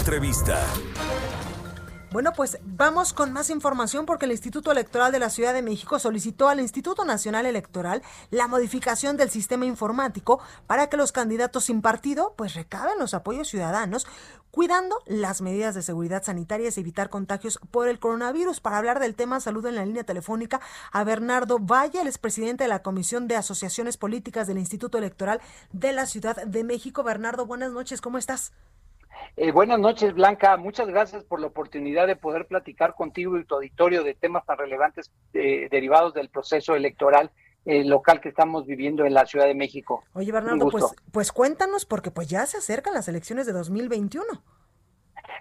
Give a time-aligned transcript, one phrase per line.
[0.00, 0.58] Entrevista.
[2.10, 5.98] Bueno, pues vamos con más información porque el Instituto Electoral de la Ciudad de México
[5.98, 11.82] solicitó al Instituto Nacional Electoral la modificación del sistema informático para que los candidatos sin
[11.82, 14.06] partido pues recaben los apoyos ciudadanos
[14.50, 18.60] cuidando las medidas de seguridad sanitarias y evitar contagios por el coronavirus.
[18.60, 22.68] Para hablar del tema, saludo en la línea telefónica a Bernardo Valle, el expresidente de
[22.68, 27.02] la Comisión de Asociaciones Políticas del Instituto Electoral de la Ciudad de México.
[27.02, 28.52] Bernardo, buenas noches, ¿cómo estás?
[29.36, 30.56] Eh, buenas noches, Blanca.
[30.56, 34.58] Muchas gracias por la oportunidad de poder platicar contigo y tu auditorio de temas tan
[34.58, 37.30] relevantes eh, derivados del proceso electoral
[37.66, 40.02] eh, local que estamos viviendo en la Ciudad de México.
[40.14, 44.24] Oye, Bernardo, pues, pues cuéntanos, porque pues ya se acercan las elecciones de 2021.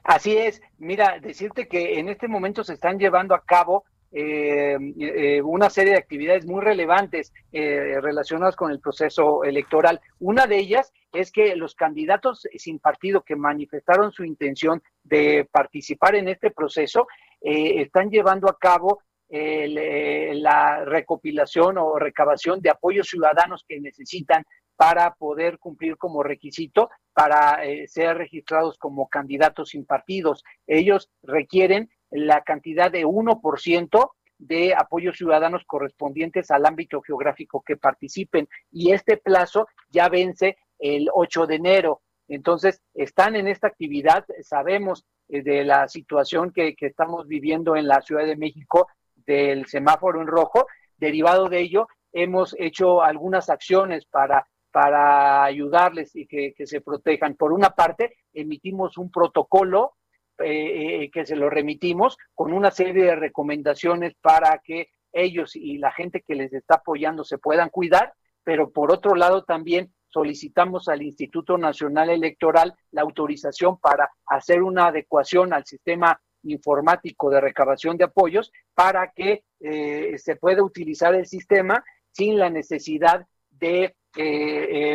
[0.04, 0.62] Así es.
[0.78, 5.94] Mira, decirte que en este momento se están llevando a cabo eh, eh, una serie
[5.94, 10.02] de actividades muy relevantes eh, relacionadas con el proceso electoral.
[10.20, 16.16] Una de ellas es que los candidatos sin partido que manifestaron su intención de participar
[16.16, 17.08] en este proceso
[17.42, 24.44] están llevando a cabo la recopilación o recabación de apoyos ciudadanos que necesitan
[24.76, 30.44] para poder cumplir como requisito para ser registrados como candidatos sin partidos.
[30.68, 38.48] Ellos requieren la cantidad de 1% de apoyos ciudadanos correspondientes al ámbito geográfico que participen.
[38.72, 42.02] Y este plazo ya vence el 8 de enero.
[42.28, 48.02] Entonces, están en esta actividad, sabemos eh, de la situación que, estamos viviendo en la
[48.02, 50.68] Ciudad de México del semáforo en rojo.
[50.98, 57.36] Derivado de ello, hemos hecho algunas acciones para, para ayudarles y que se protejan.
[57.36, 59.96] Por una parte, emitimos un protocolo
[60.42, 65.78] eh, eh, que se lo remitimos con una serie de recomendaciones para que ellos y
[65.80, 68.14] la gente que les está apoyando se puedan cuidar,
[68.44, 74.88] pero por otro lado también solicitamos al Instituto Nacional Electoral la autorización para hacer una
[74.88, 81.26] adecuación al sistema informático de recabación de apoyos para que eh, se pueda utilizar el
[81.26, 83.96] sistema sin la necesidad de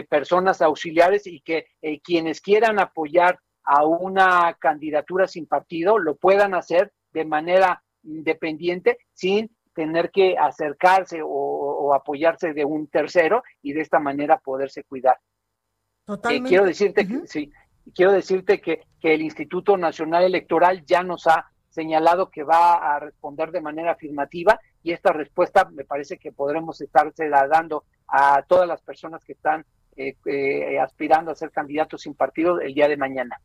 [0.08, 1.66] personas auxiliares y que
[2.02, 9.50] quienes quieran apoyar a una candidatura sin partido lo puedan hacer de manera independiente sin
[9.74, 15.16] tener que acercarse o, apoyarse de un tercero y de esta manera poderse cuidar.
[15.16, 16.48] Eh, Totalmente.
[16.48, 17.52] quiero decirte que sí,
[17.94, 23.00] quiero decirte que, que el Instituto Nacional Electoral ya nos ha señalado que va a
[23.00, 28.68] responder de manera afirmativa y esta respuesta me parece que podremos estársela dando a todas
[28.68, 29.64] las personas que están
[29.96, 33.40] eh, eh, aspirando a ser candidatos sin partido el día de mañana.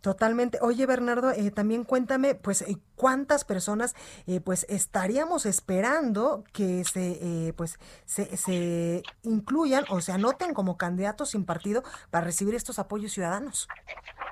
[0.00, 0.58] Totalmente.
[0.60, 3.94] Oye, Bernardo, eh, también cuéntame, pues, eh, cuántas personas,
[4.26, 11.30] eh, pues, estaríamos esperando que se, pues, se, se, incluyan o se anoten como candidatos
[11.30, 13.68] sin partido para recibir estos apoyos ciudadanos.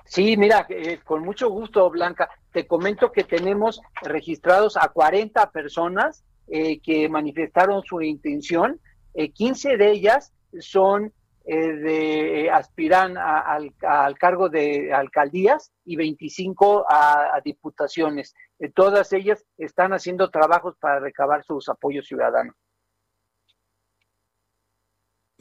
[0.04, 0.66] Sí, mira,
[1.04, 2.28] con mucho gusto, Blanca.
[2.52, 8.80] Te comento que tenemos registrados a 40 personas que manifestaron su intención.
[9.14, 11.12] 15 de ellas son
[11.46, 13.74] eh, de, aspiran al,
[14.18, 18.34] cargo de alcaldías y 25 a, diputaciones.
[18.58, 22.54] Eh, todas ellas están haciendo trabajos para recabar sus apoyos ciudadanos.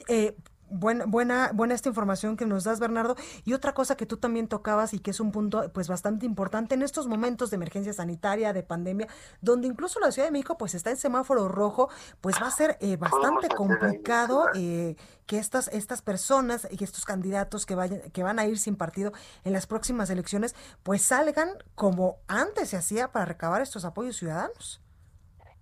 [0.08, 0.34] Eh,
[0.70, 3.16] Buena, buena, buena esta información que nos das, Bernardo.
[3.44, 6.74] Y otra cosa que tú también tocabas y que es un punto pues bastante importante
[6.74, 9.08] en estos momentos de emergencia sanitaria, de pandemia,
[9.40, 12.76] donde incluso la Ciudad de México pues está en semáforo rojo, pues va a ser
[12.80, 18.38] eh, bastante complicado eh, que estas, estas personas y estos candidatos que vayan, que van
[18.38, 19.12] a ir sin partido
[19.44, 24.83] en las próximas elecciones, pues salgan como antes se hacía para recabar estos apoyos ciudadanos.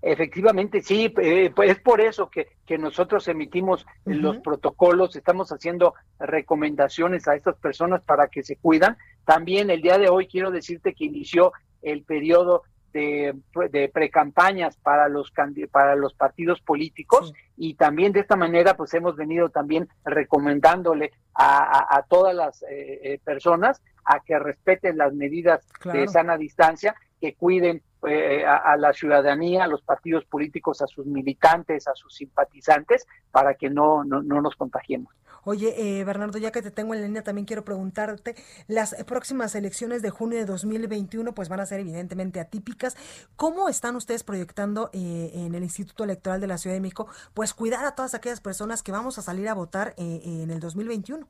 [0.04, 5.94] Efectivamente, sí, eh, pues es por eso que, que nosotros emitimos los protocolos, estamos haciendo
[6.18, 8.96] recomendaciones a estas personas para que se cuidan.
[9.24, 11.52] También el día de hoy quiero decirte que inició
[11.82, 13.34] el periodo de,
[13.70, 15.32] de precampañas para los
[15.70, 21.96] para los partidos políticos y también de esta manera pues hemos venido también recomendándole a,
[21.96, 27.34] a, todas las eh, eh, personas a que respeten las medidas de sana distancia, que
[27.34, 33.06] cuiden eh, a, la ciudadanía, a los partidos políticos, a sus militantes, a sus simpatizantes,
[33.30, 35.14] para que no, no, nos contagiemos.
[35.44, 38.34] Oye, eh, Bernardo, ya que te tengo en línea, también quiero preguntarte,
[38.68, 42.96] las próximas elecciones de junio de 2021 pues van a ser evidentemente atípicas.
[43.36, 47.54] ¿Cómo están ustedes proyectando eh, en el Instituto Electoral de la Ciudad de México pues
[47.54, 51.26] cuidar a todas aquellas personas que vamos a salir a votar eh, en el 2021?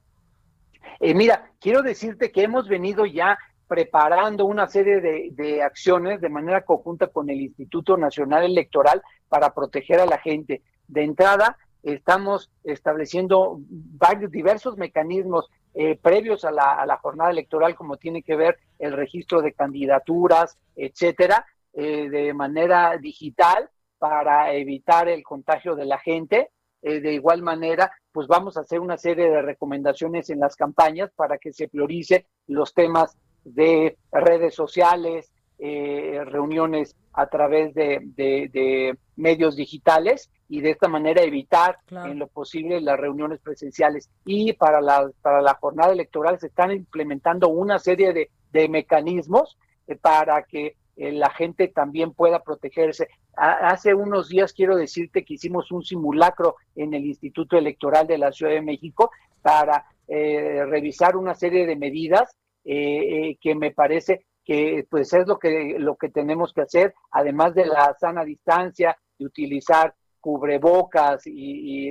[1.15, 3.37] mira, quiero decirte que hemos venido ya
[3.67, 10.01] preparando una serie de, acciones de manera conjunta con el Instituto Nacional Electoral para proteger
[10.01, 10.63] a la gente.
[10.89, 18.23] De entrada, estamos estableciendo varios diversos mecanismos eh, previos a la, jornada electoral, como tiene
[18.23, 25.75] que ver el registro de candidaturas, etcétera, eh, de manera digital para evitar el contagio
[25.75, 26.51] de la gente.
[26.83, 31.11] Eh, de igual manera, pues vamos a hacer una serie de recomendaciones en las campañas
[31.15, 39.55] para que se priorice los temas de redes sociales, eh, reuniones a través de, medios
[39.55, 44.11] digitales y de esta manera evitar en lo posible las reuniones presenciales.
[44.25, 49.57] Y para la, para la jornada electoral se están implementando una serie de, mecanismos
[49.87, 53.09] eh, para que eh, la gente también pueda protegerse.
[53.37, 58.33] hace unos días quiero decirte que hicimos un simulacro en el Instituto Electoral de la
[58.33, 59.11] Ciudad de México
[59.43, 65.97] para revisar una serie de medidas que me parece que pues es lo que, lo
[65.97, 71.89] que tenemos que hacer, además de la sana distancia, de utilizar cubrebocas y,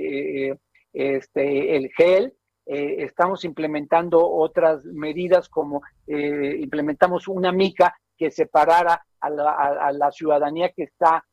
[0.48, 0.58] eh,
[0.92, 2.34] este, el gel,
[2.66, 10.70] eh, estamos implementando otras medidas como eh, implementamos una mica que separara a la, ciudadanía
[10.70, 11.24] que está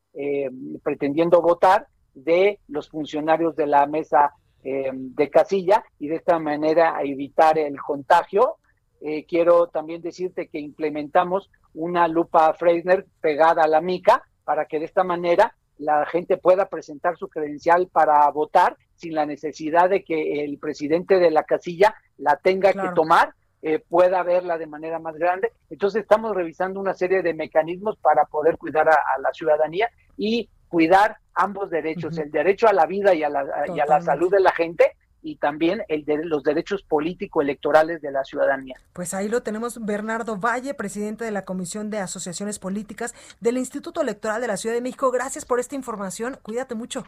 [0.82, 4.32] pretendiendo votar de los funcionarios de la mesa
[4.62, 8.56] de casilla y de esta manera evitar el contagio
[9.00, 14.78] eh, quiero también decirte que implementamos una lupa Freisner pegada a la mica para que
[14.78, 20.04] de esta manera la gente pueda presentar su credencial para votar sin la necesidad de
[20.04, 24.98] que el presidente de la casilla la tenga que tomar, eh, pueda verla de manera
[24.98, 25.52] más grande.
[25.70, 29.88] Entonces estamos revisando una serie de mecanismos para poder cuidar a, la ciudadanía
[30.18, 34.02] y cuidar ambos derechos, el derecho a la vida y a la, y a la
[34.02, 38.76] salud de la gente y también el de los derechos político-electorales de la ciudadanía.
[38.92, 44.02] Pues ahí lo tenemos Bernardo Valle, presidente de la Comisión de Asociaciones Políticas del Instituto
[44.02, 45.10] Electoral de la Ciudad de México.
[45.10, 46.38] Gracias por esta información.
[46.42, 47.04] Cuídate mucho.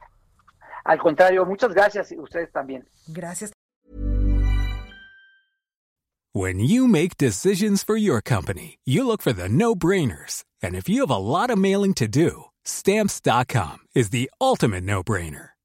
[0.84, 2.86] Al contrario, muchas gracias y ustedes también.
[3.06, 3.52] Gracias.
[6.34, 10.44] When you make decisions for your company, you look for the no-brainers.
[10.62, 15.50] And if you have a lot of mailing to do, stamps.com is the ultimate no-brainer.